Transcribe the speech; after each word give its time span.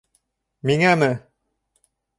Миңәме? 0.69 1.11